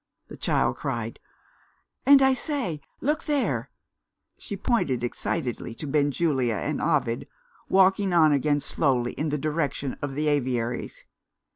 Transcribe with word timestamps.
the 0.29 0.35
child 0.35 0.77
cried. 0.77 1.19
"And, 2.07 2.23
I 2.23 2.33
say, 2.33 2.81
look 3.01 3.25
there!" 3.25 3.69
She 4.39 4.57
pointed 4.57 5.03
excitedly 5.03 5.75
to 5.75 5.85
Benjulia 5.85 6.55
and 6.55 6.81
Ovid, 6.81 7.29
walking 7.69 8.11
on 8.11 8.31
again 8.31 8.61
slowly 8.61 9.13
in 9.13 9.29
the 9.29 9.37
direction 9.37 9.95
of 10.01 10.15
the 10.15 10.27
aviaries. 10.27 11.05